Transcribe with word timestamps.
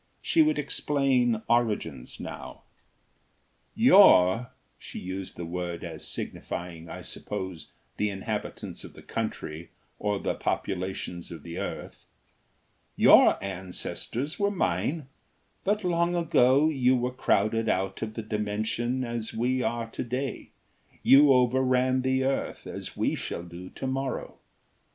She 0.23 0.41
would 0.41 0.57
explain 0.57 1.43
origins, 1.47 2.19
now. 2.19 2.63
"Your" 3.75 4.49
she 4.79 4.97
used 4.97 5.35
the 5.35 5.45
word 5.45 5.83
as 5.83 6.03
signifying, 6.07 6.89
I 6.89 7.01
suppose, 7.01 7.67
the 7.97 8.09
inhabitants 8.09 8.83
of 8.83 8.93
the 8.93 9.03
country, 9.03 9.69
or 9.99 10.17
the 10.17 10.33
populations 10.33 11.29
of 11.29 11.43
the 11.43 11.59
earth 11.59 12.07
"your 12.95 13.37
ancestors 13.43 14.39
were 14.39 14.49
mine, 14.49 15.05
but 15.63 15.83
long 15.83 16.15
ago 16.15 16.67
you 16.67 16.95
were 16.95 17.11
crowded 17.13 17.69
out 17.69 18.01
of 18.01 18.15
the 18.15 18.23
Dimension 18.23 19.03
as 19.03 19.35
we 19.35 19.61
are 19.61 19.87
to 19.91 20.03
day, 20.03 20.49
you 21.03 21.31
overran 21.31 22.01
the 22.01 22.23
earth 22.23 22.65
as 22.65 22.97
we 22.97 23.13
shall 23.13 23.43
do 23.43 23.69
to 23.69 23.85
morrow. 23.85 24.39